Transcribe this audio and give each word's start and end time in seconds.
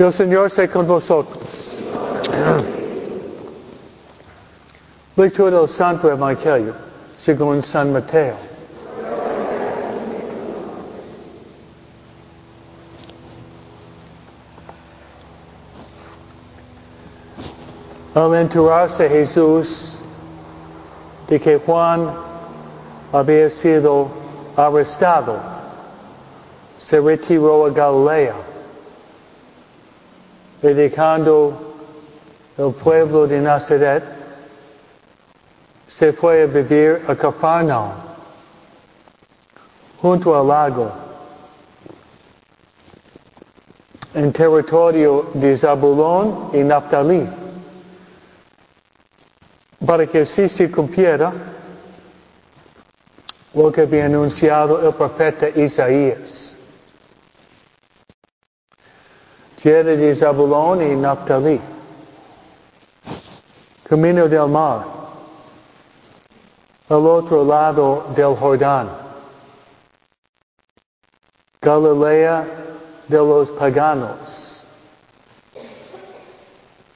El 0.00 0.14
Señor 0.14 0.46
esté 0.46 0.66
con 0.66 0.86
vosotros. 0.86 1.78
Lectura 5.14 5.58
del 5.58 5.68
Santo 5.68 6.10
Evangelio 6.10 6.72
según 7.18 7.62
San 7.62 7.92
Mateo. 7.92 8.32
Al 18.14 18.34
enterarse 18.36 19.06
Jesús 19.06 20.00
de 21.28 21.38
que 21.38 21.58
Juan 21.58 22.10
había 23.12 23.50
sido 23.50 24.08
arrestado, 24.56 25.36
se 26.78 26.98
retiró 27.02 27.66
a 27.66 27.70
Galilea 27.70 28.34
y 30.62 30.68
dejando 30.68 31.74
el 32.58 32.72
pueblo 32.72 33.26
de 33.26 33.40
Nazaret, 33.40 34.04
se 35.86 36.12
fue 36.12 36.42
a 36.42 36.46
vivir 36.46 37.02
a 37.08 37.16
Cafarnaum, 37.16 37.90
junto 40.00 40.38
al 40.38 40.46
lago, 40.46 40.92
en 44.14 44.32
territorio 44.32 45.30
de 45.34 45.56
Zabulón 45.56 46.50
y 46.52 46.58
Naphtali, 46.58 47.28
para 49.84 50.06
que 50.06 50.20
así 50.20 50.48
se 50.48 50.70
cumpliera 50.70 51.32
lo 53.54 53.72
que 53.72 53.82
había 53.82 54.06
anunciado 54.06 54.86
el 54.86 54.94
profeta 54.94 55.48
Isaías. 55.48 56.49
Tierra 59.62 59.94
de 59.94 60.14
Zabulón 60.14 60.80
y 60.80 60.96
Naphtali, 60.96 61.60
camino 63.84 64.26
del 64.26 64.48
mar, 64.48 64.86
al 66.88 67.06
otro 67.06 67.44
lado 67.44 68.06
del 68.16 68.34
Jordán, 68.36 68.88
Galilea 71.60 72.46
de 73.06 73.18
los 73.18 73.50
paganos. 73.50 74.64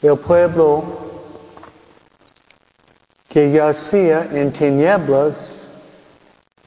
El 0.00 0.16
pueblo 0.16 0.84
que 3.28 3.50
yacía 3.50 4.26
en 4.32 4.50
tinieblas 4.50 5.68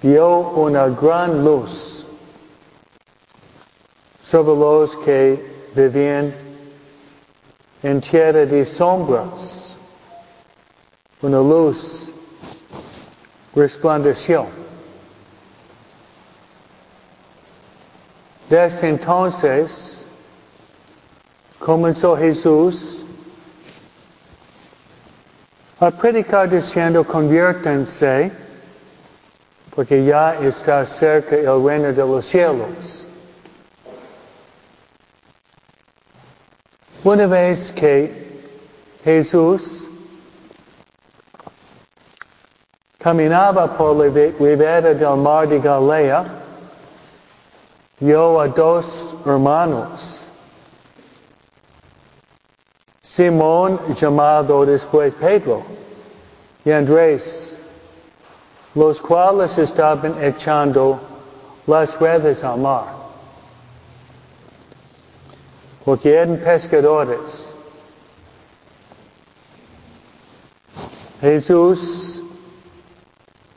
vio 0.03 0.41
una 0.51 0.89
gran 0.89 1.43
luz 1.43 2.05
sobre 4.21 4.55
los 4.55 4.95
que 4.97 5.56
vivían 5.77 6.33
en 7.83 8.01
tierra 8.01 8.45
de 8.45 8.65
sombras. 8.65 9.75
Una 11.21 11.37
luz 11.37 12.09
resplandeció. 13.55 14.47
Desde 18.49 18.89
entonces 18.89 20.05
comenzó 21.59 22.17
Jesús 22.17 23.05
a 25.79 25.91
predicar 25.91 26.49
diciendo 26.49 27.03
conviértanse 27.03 28.31
porque 29.75 30.05
ya 30.05 30.39
está 30.39 30.83
cerca 30.85 31.35
el 31.35 31.63
reino 31.63 31.93
de 31.93 32.07
los 32.07 32.25
cielos. 32.25 33.06
Una 37.07 37.25
vez 37.25 37.71
que 37.71 38.11
Jesús 39.01 39.87
caminaba 42.99 43.77
por 43.77 43.95
la 43.95 44.11
ribera 44.37 44.93
del 44.93 45.15
mar 45.15 45.47
de 45.47 45.57
Galilea, 45.57 46.25
vio 48.01 48.41
a 48.41 48.49
dos 48.49 49.15
hermanos. 49.25 50.25
Simón, 53.01 53.79
llamado 53.95 54.65
después 54.65 55.13
Pedro, 55.13 55.63
y 56.65 56.71
Andrés, 56.71 57.57
los 58.75 58.99
cuales 58.99 59.57
estaban 59.57 60.21
echando 60.21 60.99
las 61.67 61.97
redes 62.01 62.43
al 62.43 62.57
mar. 62.57 62.96
Porque 65.87 66.13
eran 66.13 66.35
pescadores. 66.35 67.53
Jesús 71.21 72.21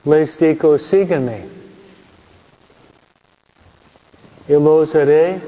les 0.04 0.38
dijo, 0.38 0.78
síganme. 0.78 1.46
Y 4.46 4.52
los 4.52 4.94
haré 4.94 5.40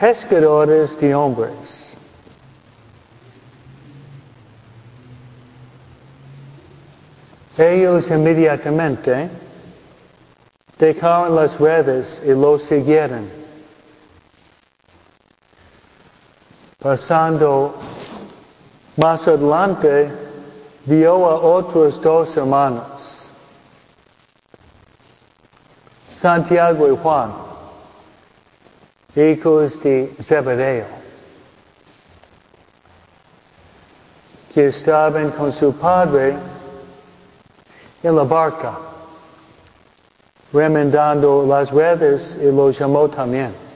pescadores 0.00 0.98
de 0.98 1.14
hombres. 1.14 1.92
Ellos 7.58 8.10
inmediatamente 8.10 9.28
dejaron 10.78 11.36
las 11.36 11.60
redes 11.60 12.22
y 12.24 12.30
los 12.30 12.62
siguieron. 12.62 13.39
Pasando 16.80 17.74
más 18.96 19.28
adelante, 19.28 20.10
vio 20.86 21.26
a 21.26 21.34
otros 21.38 22.00
dos 22.00 22.34
hermanos, 22.38 23.30
Santiago 26.14 26.90
y 26.90 26.96
Juan, 26.96 27.32
hijos 29.14 29.82
de 29.82 30.14
Zebedeo, 30.22 30.86
que 34.54 34.68
estaban 34.68 35.32
con 35.32 35.52
su 35.52 35.74
padre 35.74 36.34
en 38.02 38.16
la 38.16 38.24
barca, 38.24 38.72
remendando 40.50 41.44
las 41.46 41.70
redes 41.72 42.38
y 42.40 42.50
los 42.50 42.78
llamó 42.78 43.06
también. 43.10 43.69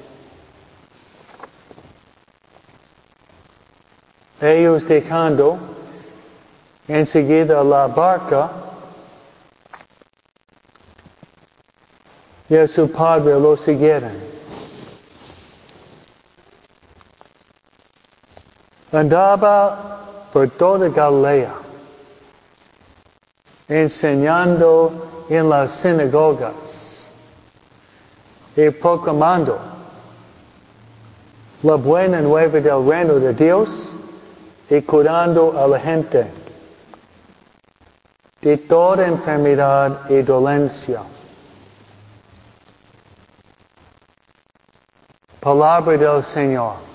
Ellos 4.45 4.87
dejando. 4.87 5.59
Enseguida 6.87 7.65
la 7.65 7.87
barca. 7.87 8.51
Y 12.51 12.57
a 12.57 12.69
su 12.69 12.91
padre 12.91 13.41
lo 13.41 13.57
siguieron. 13.57 14.13
Andaba 18.93 20.29
por 20.31 20.51
toda 20.51 20.89
Galilea, 20.89 21.55
enseñando 23.67 25.25
en 25.29 25.49
las 25.49 25.71
sinagogas 25.73 27.11
y 28.55 28.71
proclamando 28.71 29.59
la 31.63 31.75
buena 31.77 32.21
nueva 32.21 32.61
del 32.61 32.87
reino 32.87 33.15
de 33.15 33.33
Dios 33.33 33.95
y 34.71 34.81
curando 34.83 35.59
a 35.63 35.69
la 35.69 35.79
gente 35.79 36.27
de 38.41 38.59
toda 38.59 39.07
enfermedad 39.07 40.11
y 40.11 40.23
dolencia. 40.23 41.01
Palabra 45.41 45.97
del 45.97 46.23
Señor. 46.23 46.94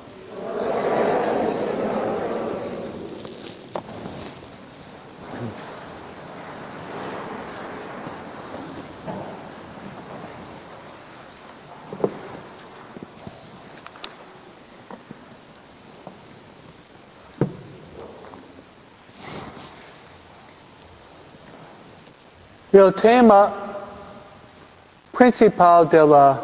El 22.71 22.93
tema 22.93 23.51
principal 25.11 25.89
de 25.89 26.05
la 26.05 26.39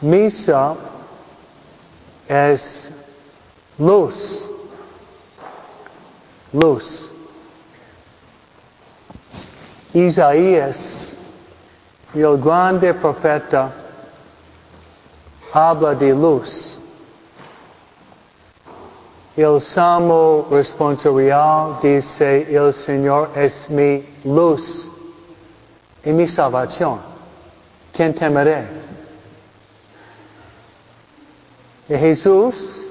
misa 0.00 0.74
es 2.26 2.90
luz. 3.78 4.50
Luz. 6.52 7.12
Isaías, 9.92 11.14
el 12.12 12.36
grande 12.38 12.92
profeta, 12.94 13.70
habla 15.52 15.94
de 15.94 16.12
luz. 16.12 16.78
El 19.36 19.60
Salmo 19.60 20.46
responsorial 20.48 21.76
dice, 21.82 22.46
el 22.54 22.72
Señor 22.72 23.30
es 23.34 23.68
mi 23.68 24.06
luz 24.22 24.88
y 26.04 26.10
mi 26.10 26.28
salvación. 26.28 27.00
¿Quién 27.92 28.14
temeré? 28.14 28.64
Y 31.88 31.96
Jesús 31.96 32.86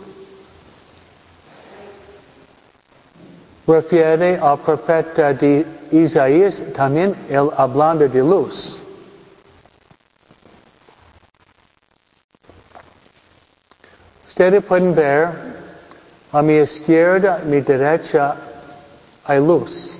refiere 3.66 4.38
al 4.38 4.60
profeta 4.60 5.34
de 5.34 5.66
Isaías, 5.92 6.62
también 6.76 7.16
él 7.30 7.52
hablando 7.56 8.06
de 8.10 8.20
luz. 8.20 8.82
Ustedes 14.28 14.62
pueden 14.66 14.94
ver 14.94 15.53
a 16.34 16.42
mi 16.42 16.58
izquierda, 16.58 17.42
mi 17.46 17.62
derecha, 17.62 18.36
hay 19.24 19.40
luz. 19.40 20.00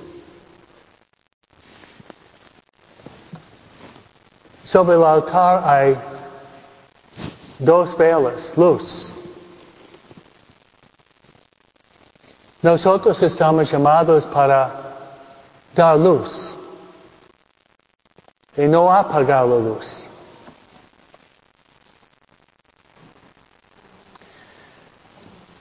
Sobre 4.64 4.96
el 4.96 5.04
altar 5.04 5.62
hay 5.64 5.96
dos 7.60 7.96
velas, 7.96 8.56
luz. 8.56 9.14
Nosotros 12.62 13.22
estamos 13.22 13.70
llamados 13.70 14.26
para 14.26 14.70
dar 15.72 15.96
luz 15.96 16.56
y 18.56 18.62
no 18.62 18.92
apagar 18.92 19.46
la 19.46 19.56
luz. 19.56 20.03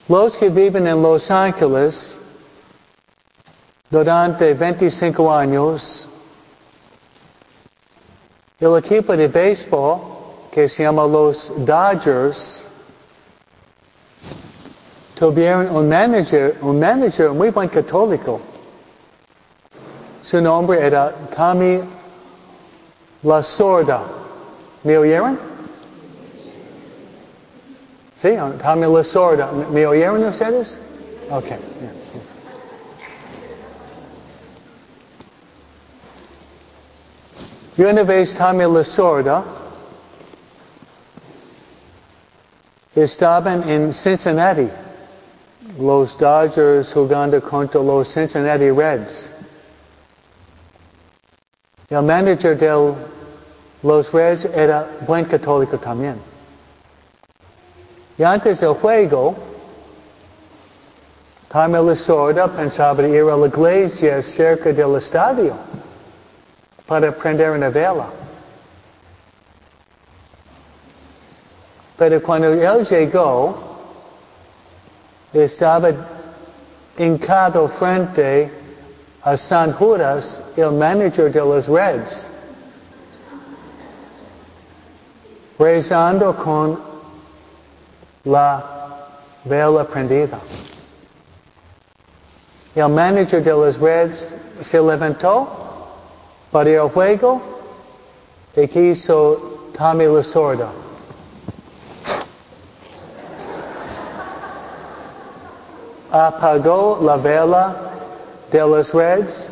Los 0.10 0.36
que 0.38 0.50
viven 0.50 0.86
en 0.86 1.02
Los 1.02 1.32
Ángeles 1.32 2.20
durante 3.90 4.54
25 4.54 5.34
años, 5.34 6.08
el 8.60 8.78
equipo 8.78 9.16
de 9.16 9.28
béisbol 9.30 10.00
que 10.52 10.68
se 10.68 10.84
llama 10.84 11.08
los 11.08 11.54
Dodgers 11.58 12.66
tuvieron 15.16 15.74
un 15.74 15.88
manager, 15.88 16.58
un 16.62 16.80
manager 16.80 17.30
muy 17.32 17.50
buen 17.50 17.70
católico. 17.70 18.42
Su 20.22 20.42
nombre 20.42 20.86
era 20.86 21.12
Tommy 21.36 21.82
La 23.24 23.42
Sorda. 23.42 24.04
¿Me 24.84 24.98
oyeron? 24.98 25.53
Sí, 28.24 28.38
Tommy 28.64 28.88
La 28.88 29.04
Sorda. 29.04 29.52
¿Me 29.70 29.86
oyeron 29.86 30.24
ustedes? 30.24 30.80
Ok. 31.30 31.44
Yeah. 31.44 31.60
Y 37.75 37.84
una 37.84 38.04
vez 38.04 38.34
Tommy 38.34 38.66
La 38.66 38.86
Sorda 38.86 39.44
estaban 42.96 43.68
en 43.68 43.92
Cincinnati, 43.92 44.69
los 45.78 46.18
Dodgers 46.18 46.94
jugando 46.94 47.42
contra 47.42 47.81
los 47.81 48.08
Cincinnati 48.08 48.72
Reds. 48.72 49.31
El 51.90 52.04
manager 52.04 52.58
de 52.58 52.96
los 53.81 54.14
Reds 54.14 54.46
era 54.46 54.88
buen 55.06 55.26
católico 55.26 55.78
también. 55.78 56.32
Y 58.18 58.24
antes 58.24 58.60
del 58.60 58.75
Tommy 61.50 61.80
La 61.88 61.95
Sorda 61.95 62.48
pensaba 62.48 63.07
ir 63.07 63.30
a 63.30 63.36
la 63.36 63.48
iglesia 63.48 64.21
cerca 64.21 64.71
del 64.71 64.95
estadio 64.95 65.54
para 66.88 67.12
prender 67.12 67.51
una 67.51 67.69
vela. 67.69 68.07
Pero 71.98 72.21
cuando 72.21 72.48
él 72.48 72.86
llegó, 72.86 73.56
estaba 75.31 75.92
hincado 76.98 77.68
frente 77.68 78.51
a 79.24 79.38
San 79.38 79.74
Judas, 79.74 80.42
el 80.56 80.71
manager 80.71 81.31
de 81.31 81.39
los 81.39 81.68
Reds, 81.68 82.27
rezando 85.57 86.36
con 86.36 86.93
la 88.24 88.64
vela 89.44 89.84
prendida. 89.84 90.40
El 92.75 92.90
manager 92.90 93.44
de 93.44 93.52
los 93.52 93.80
Reds 93.80 94.36
se 94.62 94.80
levantó 94.80 95.48
para 96.52 96.70
el 96.70 96.90
juego 96.90 97.42
y 98.56 98.68
quiso 98.68 99.70
Tommy 99.78 100.06
La 100.06 100.24
Sorda. 100.24 100.70
apagó 106.14 107.00
la 107.02 107.18
vela 107.18 107.76
de 108.52 108.60
los 108.60 108.94
Reds, 108.94 109.50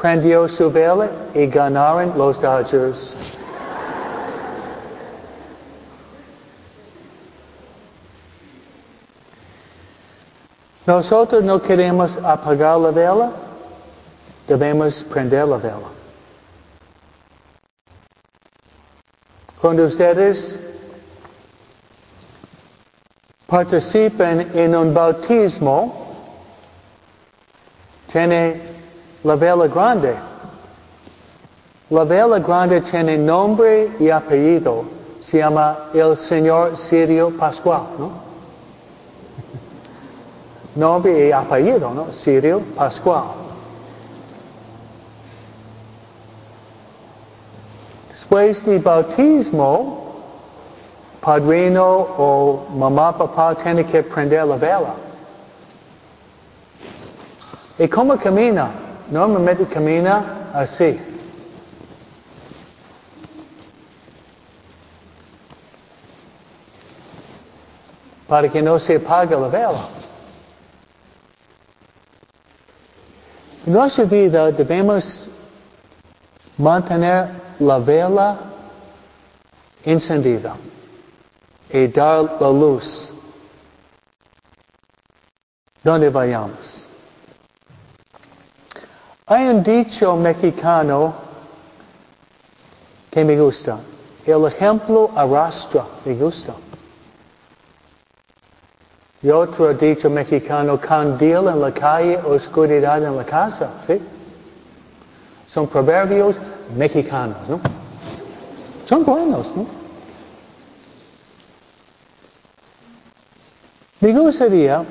prendió 0.00 0.48
su 0.48 0.68
vela 0.68 1.08
y 1.32 1.46
ganaron 1.46 2.12
los 2.18 2.40
Dodgers. 2.40 3.16
Nosotros 10.86 11.44
no 11.44 11.62
queremos 11.62 12.18
apagar 12.24 12.78
la 12.78 12.90
vela, 12.90 13.30
debemos 14.48 15.04
prender 15.04 15.46
la 15.46 15.56
vela. 15.56 15.88
Cuando 19.60 19.86
ustedes 19.86 20.58
participen 23.46 24.50
en 24.54 24.74
un 24.74 24.92
bautismo, 24.92 26.14
tiene 28.10 28.60
la 29.22 29.36
vela 29.36 29.68
grande. 29.68 30.16
La 31.90 32.02
vela 32.02 32.40
grande 32.40 32.80
tiene 32.80 33.16
nombre 33.16 33.88
y 34.00 34.10
apellido. 34.10 34.84
Se 35.20 35.38
llama 35.38 35.78
el 35.94 36.16
Señor 36.16 36.76
Sirio 36.76 37.30
Pascual, 37.36 37.82
¿no? 38.00 38.21
Nombre 40.74 41.28
y 41.28 41.32
apellido, 41.32 41.92
¿no? 41.92 42.12
Sirio 42.12 42.60
Pascual. 42.74 43.24
Después 48.10 48.64
del 48.64 48.78
bautismo, 48.78 50.14
padrino 51.20 51.84
o 51.84 52.66
mamá, 52.74 53.16
papá 53.16 53.54
tiene 53.54 53.84
que 53.84 54.02
prender 54.02 54.46
la 54.46 54.56
vela. 54.56 54.94
¿Y 57.78 57.86
cómo 57.88 58.16
camina? 58.16 58.70
Normalmente 59.10 59.66
camina 59.66 60.48
así. 60.54 60.98
Para 68.26 68.48
que 68.48 68.62
no 68.62 68.78
se 68.78 68.96
apague 68.96 69.36
la 69.36 69.48
vela. 69.48 70.01
Nuestra 73.72 74.04
vida 74.04 74.52
debemos 74.52 75.30
mantener 76.58 77.30
la 77.58 77.78
vela 77.78 78.38
encendida 79.84 80.54
y 81.70 81.86
dar 81.86 82.36
la 82.40 82.50
luz 82.50 83.12
donde 85.82 86.10
vayamos. 86.10 86.88
Hay 89.26 89.48
un 89.48 89.62
dicho 89.62 90.16
mexicano 90.16 91.14
que 93.10 93.24
me 93.24 93.40
gusta. 93.40 93.78
El 94.26 94.44
ejemplo 94.46 95.10
arrastra, 95.16 95.84
me 96.04 96.14
gusta. 96.14 96.52
Y 99.22 99.30
otro 99.30 99.72
dicho 99.72 100.10
mexicano, 100.10 100.80
candil 100.80 101.46
en 101.46 101.60
la 101.60 101.72
calle, 101.72 102.16
oscuridad 102.18 103.04
en 103.04 103.16
la 103.16 103.24
casa, 103.24 103.70
¿sí? 103.86 104.00
Son 105.46 105.68
proverbios 105.68 106.36
mexicanos, 106.76 107.48
¿no? 107.48 107.60
Son 108.84 109.04
buenos, 109.04 109.54
¿no? 109.54 109.66
Me 114.00 114.12
gustaría 114.12 114.84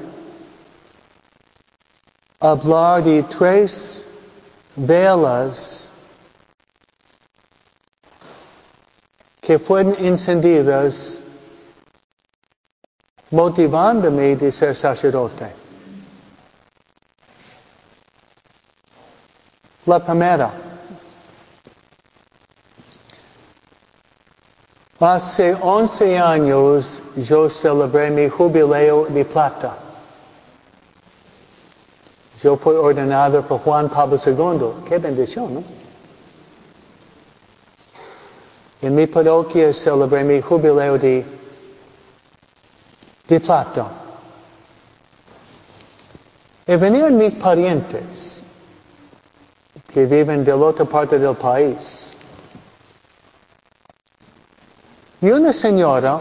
hablar 2.39 3.03
de 3.03 3.23
tres 3.23 4.05
velas 4.77 5.91
que 9.41 9.59
fueron 9.59 9.95
encendidas 9.99 11.20
motivándome 13.31 14.35
de 14.35 14.51
ser 14.51 14.75
sacerdote. 14.75 15.47
La 19.85 19.99
primera, 19.99 20.51
hace 24.99 25.55
11 25.59 26.19
años 26.19 27.01
yo 27.15 27.49
celebré 27.49 28.11
mi 28.11 28.29
jubileo 28.29 29.05
de 29.05 29.25
plata. 29.25 29.75
Yo 32.43 32.57
fui 32.57 32.75
ordenado 32.75 33.41
por 33.43 33.59
Juan 33.61 33.89
Pablo 33.89 34.17
II. 34.23 34.87
Qué 34.87 34.97
bendición, 34.97 35.53
¿no? 35.53 35.63
En 38.81 38.95
mi 38.95 39.05
parroquia 39.05 39.73
celebré 39.73 40.23
mi 40.23 40.41
jubileo 40.41 40.97
de, 40.97 41.23
de 43.31 43.39
plata. 43.39 43.87
Y 46.67 46.75
venían 46.75 47.17
mis 47.17 47.33
parientes 47.35 48.43
que 49.87 50.05
viven 50.05 50.43
de 50.43 50.51
la 50.51 50.57
otra 50.57 50.83
parte 50.83 51.17
del 51.17 51.35
país. 51.35 52.13
Y 55.21 55.29
una 55.29 55.53
señora 55.53 56.19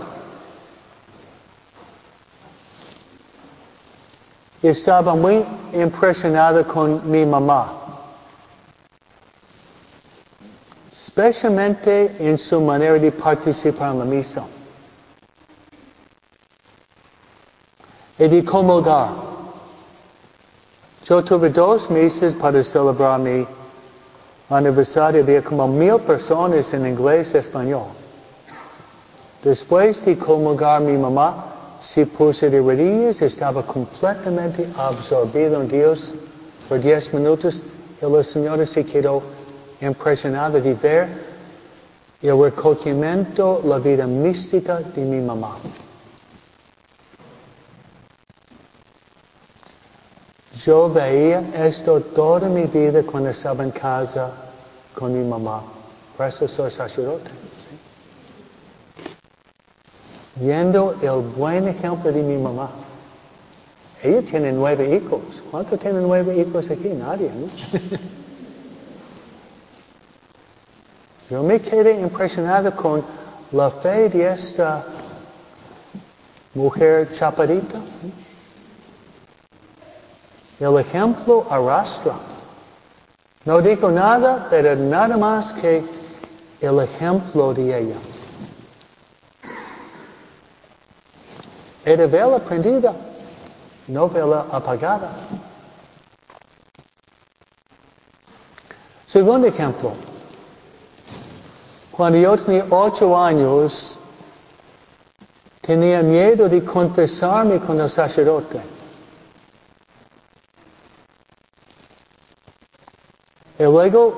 estaba 4.63 5.17
muy 5.17 5.45
impresionada 5.73 6.65
con 6.65 7.11
mi 7.11 7.27
mamá, 7.27 7.73
especialmente 10.93 12.15
en 12.21 12.39
su 12.39 12.61
manera 12.61 12.95
de 12.95 13.11
participar 13.11 13.93
en 13.93 13.99
la 13.99 14.05
misa 14.05 14.45
y 18.21 18.29
de 18.29 18.45
comulgar. 18.45 19.09
Yo 21.07 21.25
tuve 21.25 21.49
dos 21.49 21.89
meses 21.89 22.35
para 22.35 22.63
celebrar 22.63 23.19
mi 23.19 23.47
aniversario, 24.51 25.23
había 25.23 25.43
como 25.43 25.67
mil 25.67 25.99
personas 26.01 26.71
en 26.75 26.87
inglés 26.87 27.33
y 27.35 27.39
español. 27.39 27.87
Después 29.43 30.05
de 30.05 30.19
comulgar 30.19 30.83
mi 30.83 30.99
mamá, 30.99 31.47
se 31.81 32.05
puso 32.05 32.51
de 32.51 32.61
rodillas, 32.61 33.23
estaba 33.23 33.63
completamente 33.63 34.69
absorbido 34.77 35.63
en 35.63 35.69
Dios 35.69 36.13
por 36.69 36.79
diez 36.79 37.11
minutos 37.15 37.59
y 38.03 38.07
la 38.07 38.23
señora 38.23 38.67
se 38.67 38.85
quedó 38.85 39.23
impresionada 39.81 40.61
de 40.61 40.75
ver 40.75 41.09
el 42.21 42.39
recogimiento, 42.39 43.63
la 43.65 43.79
vida 43.79 44.07
mística 44.07 44.79
de 44.95 45.07
mi 45.07 45.23
mamá. 45.23 45.57
Yo 50.65 50.91
veía 50.93 51.43
esto 51.55 52.01
toda 52.01 52.49
mi 52.49 52.65
vida 52.65 53.03
cuando 53.03 53.31
estaba 53.31 53.65
en 53.65 53.71
casa 53.71 54.31
con 54.95 55.15
mi 55.15 55.27
mamá. 55.27 55.63
Por 56.17 56.27
eso 56.27 56.47
soy 56.47 56.71
sacerdote. 56.71 57.31
Viendo 60.37 60.97
el 61.01 61.21
buen 61.35 61.67
ejemplo 61.69 62.13
de 62.13 62.23
mi 62.23 62.37
mamá. 62.37 62.69
Ella 64.03 64.23
tiene 64.23 64.53
nueve 64.53 64.97
hijos. 64.97 65.21
¿Cuántos 65.51 65.79
tienen 65.79 66.03
nueve 66.03 66.37
hijos 66.37 66.69
aquí? 66.71 66.89
Nadie, 66.89 67.31
¿no? 67.35 67.49
Yo 71.31 71.43
me 71.43 71.61
quedé 71.61 72.01
impresionado 72.01 72.75
con 72.75 73.03
la 73.53 73.71
fe 73.71 74.11
de 74.11 74.33
esta 74.33 74.85
mujer 76.55 77.13
chaparita. 77.13 77.79
El 80.61 80.79
ejemplo 80.79 81.47
arrastra. 81.49 82.13
No 83.47 83.63
digo 83.63 83.91
nada, 83.91 84.47
pero 84.51 84.77
nada 84.77 85.17
más 85.17 85.53
que 85.55 85.83
el 86.61 86.81
ejemplo 86.81 87.55
de 87.55 87.79
ella. 87.79 87.97
Era 91.83 92.07
vela 92.07 92.39
prendida, 92.41 92.93
no 93.89 94.11
vela 94.11 94.45
apagada. 94.53 95.11
Segundo 99.07 99.47
ejemplo. 99.47 99.93
Cuando 101.91 102.19
yo 102.19 102.37
tenía 102.37 102.67
ocho 102.69 103.19
años, 103.19 103.99
tenía 105.63 106.03
miedo 106.03 106.51
de 106.51 106.63
confesarme 106.63 107.59
con 107.61 107.81
el 107.81 107.89
sacerdote. 107.89 108.61
Y 113.61 113.63
luego 113.65 114.15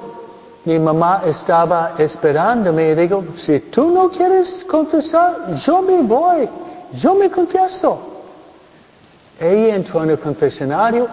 mi 0.65 0.79
mamá 0.79 1.23
estaba 1.27 1.95
esperándome 1.99 2.91
y 2.91 2.95
digo, 2.95 3.25
si 3.35 3.59
tú 3.59 3.91
no 3.91 4.09
quieres 4.09 4.65
confesar, 4.71 5.53
yo 5.55 5.83
me 5.83 6.01
voy, 6.03 6.49
yo 6.93 7.17
me 7.17 7.29
confieso. 7.29 7.99
Ella 9.41 9.75
entró 9.75 10.05
en 10.05 10.11
el 10.11 10.21
confesionario 10.21 11.09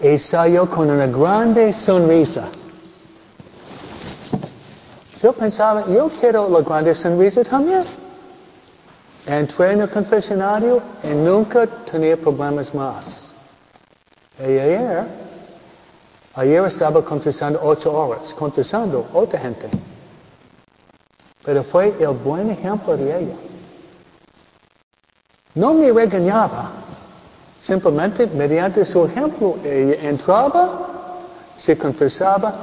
y 0.00 0.18
salió 0.18 0.68
con 0.68 0.90
una 0.90 1.06
grande 1.06 1.72
sonrisa. 1.72 2.48
Yo 5.22 5.32
pensaba, 5.32 5.84
yo 5.86 6.10
quiero 6.18 6.48
la 6.48 6.62
grande 6.62 6.96
sonrisa 6.96 7.44
también. 7.44 7.84
Entré 9.24 9.74
en 9.74 9.82
el 9.82 9.88
confesionario 9.88 10.82
y 11.04 11.14
nunca 11.14 11.64
tenía 11.88 12.16
problemas 12.16 12.74
más. 12.74 13.32
Y 14.40 14.42
ayer, 14.42 15.04
ayer 16.34 16.64
estaba 16.64 17.04
confesando 17.04 17.60
ocho 17.62 17.92
horas, 17.92 18.34
confesando 18.34 19.06
otra 19.12 19.40
gente. 19.40 19.68
Pero 21.44 21.62
fue 21.62 21.94
el 21.98 22.08
buen 22.08 22.50
ejemplo 22.50 22.96
de 22.96 23.18
ella. 23.18 23.34
No 25.54 25.74
me 25.74 25.90
regañaba, 25.92 26.70
simplemente 27.58 28.26
mediante 28.26 28.84
su 28.84 29.06
ejemplo, 29.06 29.56
ella 29.64 30.08
entraba, 30.08 30.86
se 31.56 31.76
confesaba 31.76 32.54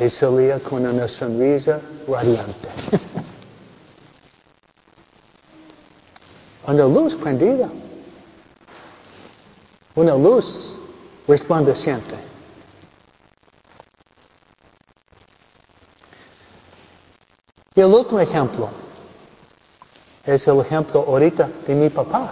y 0.00 0.08
salía 0.10 0.58
con 0.60 0.86
una 0.86 1.08
sonrisa 1.08 1.80
radiante. 2.06 2.68
una 6.66 6.84
luz 6.84 7.14
prendida. 7.14 7.68
Una 9.96 10.16
luz 10.16 10.76
resplandeciente. 11.28 12.16
Y 17.76 17.80
el 17.80 17.92
último 17.92 18.20
ejemplo 18.20 18.68
es 20.24 20.46
el 20.46 20.60
ejemplo 20.60 21.04
ahorita 21.08 21.48
de 21.66 21.74
mi 21.74 21.90
papá. 21.90 22.30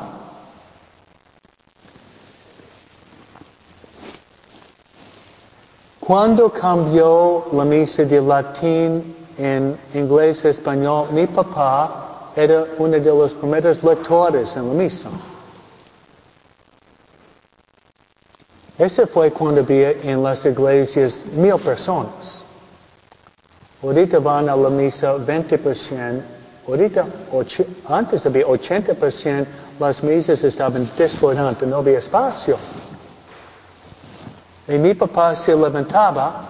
Cuando 5.99 6.51
cambió 6.51 7.47
la 7.53 7.65
misa 7.65 8.05
de 8.05 8.21
latín 8.21 9.17
en 9.39 9.77
inglés 9.95 10.45
español, 10.45 11.09
mi 11.13 11.27
papá 11.27 12.31
era 12.37 12.65
uno 12.79 12.99
de 12.99 13.01
los 13.01 13.35
primeros 13.35 13.83
lectores 13.83 14.57
en 14.57 14.69
la 14.69 14.75
misa. 14.75 15.11
Ese 18.79 19.07
fue 19.07 19.31
cuando 19.31 19.61
había 19.61 19.91
en 19.91 20.23
las 20.23 20.45
iglesias 20.45 21.27
mil 21.33 21.57
personas. 21.57 22.42
Ahorita 23.83 24.21
van 24.21 24.49
a 24.49 24.55
la 24.55 24.71
misa 24.71 25.17
20%, 25.17 26.23
ahorita 26.69 27.05
antes 27.89 28.25
había 28.27 28.47
80%, 28.47 29.47
las 29.81 30.03
misas 30.05 30.45
estaban 30.45 30.89
desbordantes, 30.97 31.67
no 31.67 31.79
había 31.79 31.99
espacio. 31.99 32.57
Y 34.69 34.79
mi 34.79 34.95
papá 34.95 35.35
se 35.35 35.57
levantaba 35.57 36.45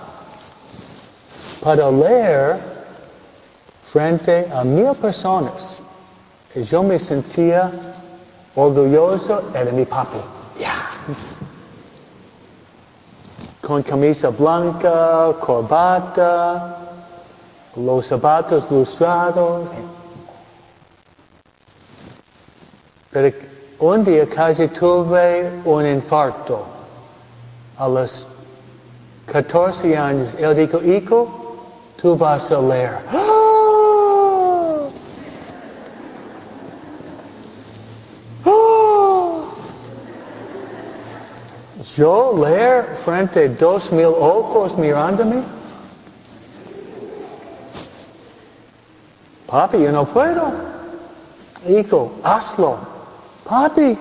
para 1.63 1.91
leer 1.91 2.59
frente 3.91 4.51
a 4.55 4.63
mil 4.63 4.95
personas. 4.97 5.83
Y 6.55 6.65
yo 6.65 6.83
me 6.83 6.99
sentía 6.99 7.73
orgulloso 8.55 9.43
de 9.55 9.73
mi 9.73 9.87
papi. 9.87 10.19
Con 13.63 13.83
camisa 13.83 14.29
blanca, 14.29 15.33
corbata, 15.41 16.82
los 17.77 18.07
zapatos 18.07 18.71
lustrados. 18.71 19.71
Pero 23.11 23.37
un 23.79 24.05
día 24.05 24.27
casi 24.27 24.69
tuve 24.69 25.51
un 25.65 25.87
infarto. 25.87 26.65
A 27.79 27.89
los 27.89 28.29
14 29.27 29.97
años, 29.97 30.29
él 30.39 30.55
dijo, 30.57 30.83
hijo, 30.83 31.57
tú 32.01 32.17
vas 32.17 32.51
a 32.53 32.61
leer. 32.61 32.99
¡Ah! 33.13 33.33
Yo 41.97 42.33
leer 42.43 42.97
frente 43.05 43.45
a 43.45 43.49
dos 43.49 43.93
mil 43.93 44.07
ojos 44.07 44.77
mirándome. 44.79 45.43
Papi, 49.53 49.83
yo 49.83 49.93
no 49.93 50.07
puedo. 50.07 50.51
Hijo, 51.69 52.11
hazlo. 52.23 52.79
Papi, 53.45 53.99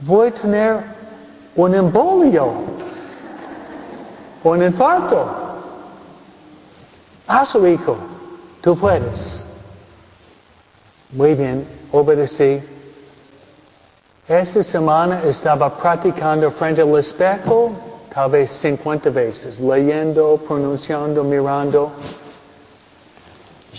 voy 0.00 0.28
a 0.28 0.30
tener 0.32 0.82
un 1.54 1.74
embolio, 1.74 2.54
un 4.44 4.62
infarto. 4.62 5.26
Hazlo, 7.26 7.68
hijo. 7.68 7.98
Tú 8.62 8.78
puedes. 8.78 9.44
Muy 11.10 11.34
bien, 11.34 11.68
obedecí. 11.92 12.62
Esta 14.26 14.64
semana 14.64 15.22
estaba 15.22 15.68
practicando 15.68 16.50
frente 16.50 16.80
al 16.80 16.98
espejo, 16.98 17.72
tal 18.14 18.30
vez 18.30 18.52
50 18.52 19.10
veces, 19.10 19.60
leyendo, 19.60 20.38
pronunciando, 20.48 21.22
mirando. 21.22 21.92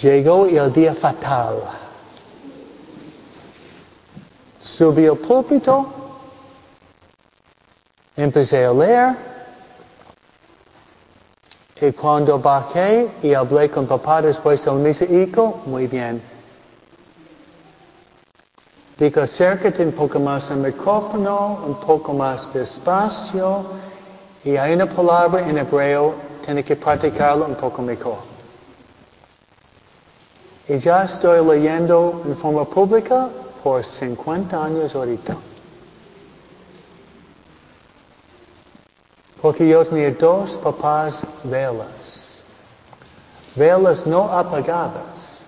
Llegó 0.02 0.48
el 0.48 0.74
día 0.74 0.96
fatal. 0.96 1.60
Subí 4.62 5.06
al 5.06 5.18
púlpito, 5.18 5.88
empecé 8.16 8.66
a 8.66 8.74
leer, 8.74 9.16
y 11.80 11.92
cuando 11.92 12.40
bajé 12.40 13.12
y 13.22 13.34
hablé 13.34 13.70
con 13.70 13.86
papá 13.86 14.22
después 14.22 14.64
de 14.64 14.72
un 14.72 14.88
hijo, 14.88 15.62
muy 15.66 15.86
bien. 15.88 16.22
Digo, 18.98 19.22
acércate 19.22 19.86
un 19.86 19.92
poco 19.92 20.20
más 20.20 20.50
al 20.50 20.58
micrófono, 20.58 21.60
un 21.68 21.76
poco 21.76 22.14
más 22.14 22.52
despacio, 22.54 23.66
y 24.44 24.56
hay 24.56 24.74
una 24.74 24.86
palabra 24.86 25.48
en 25.48 25.58
hebreo, 25.58 26.16
tiene 26.44 26.64
que 26.64 26.76
practicarlo 26.76 27.46
un 27.46 27.56
poco 27.56 27.82
mejor. 27.82 28.33
Y 30.68 30.78
ya 30.78 31.04
estoy 31.04 31.46
leyendo 31.46 32.22
en 32.26 32.38
forma 32.38 32.64
pública 32.64 33.28
por 33.64 33.84
50 33.84 34.64
años 34.64 34.96
ahorita. 34.96 35.36
Porque 39.42 39.68
yo 39.68 39.84
tenía 39.86 40.12
dos 40.12 40.52
papás 40.52 41.26
velas. 41.44 42.46
Velas 43.56 44.08
no 44.08 44.32
apagadas, 44.32 45.46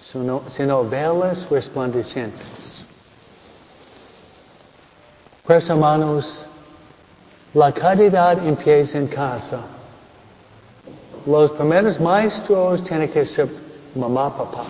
sino, 0.00 0.84
velas 0.84 1.50
resplandecientes. 1.50 2.84
Pues 5.44 5.68
hermanos, 5.68 6.46
la 7.52 7.72
caridad 7.72 8.46
empieza 8.46 8.96
en 8.96 9.08
casa. 9.08 9.58
Los 11.26 11.50
primeros 11.50 11.98
maestros 11.98 12.84
tienen 12.84 13.10
que 13.10 13.26
ser 13.26 13.61
mamá, 13.94 14.30
papá. 14.30 14.64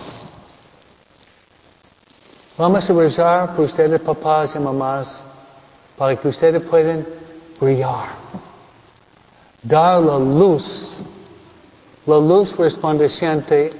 Vamos 2.57 2.89
a 2.89 2.93
rezar 2.93 3.55
por 3.55 3.65
ustedes, 3.65 3.99
papás 4.01 4.55
y 4.55 4.59
mamás, 4.59 5.23
para 5.97 6.15
que 6.15 6.27
ustedes 6.27 6.61
puedan 6.61 7.05
brillar. 7.59 8.09
Dar 9.63 10.01
la 10.01 10.19
luz, 10.19 10.97
la 12.05 12.17
luz 12.17 12.55
resplandeciente, 12.57 13.73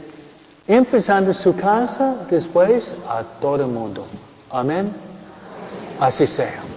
empezando 0.67 1.33
su 1.33 1.55
casa, 1.55 2.25
después 2.29 2.95
a 3.07 3.23
todo 3.39 3.57
el 3.57 3.67
mundo. 3.67 4.05
Amén. 4.49 4.91
Así 5.99 6.25
sea. 6.25 6.72